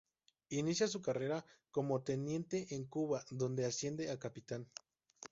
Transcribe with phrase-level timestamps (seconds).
[0.49, 4.67] Inicia su carrera como teniente en Cuba, donde asciende a capitán.